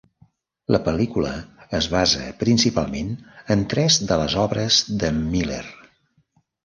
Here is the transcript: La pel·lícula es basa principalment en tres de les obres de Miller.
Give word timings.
La 0.75 0.79
pel·lícula 0.87 1.33
es 1.79 1.89
basa 1.95 2.25
principalment 2.43 3.11
en 3.57 3.63
tres 3.75 3.99
de 4.13 4.21
les 4.23 4.39
obres 4.47 4.81
de 5.05 5.13
Miller. 5.19 5.65